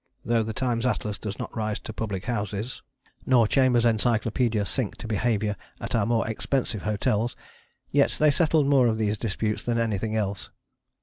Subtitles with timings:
[0.25, 2.81] Though the Times Atlas does not rise to public houses
[3.27, 7.35] nor Chambers's Encyclopaedia sink to behaviour at our more expensive hotels,
[7.91, 10.49] yet they settled more of these disputes than anything else.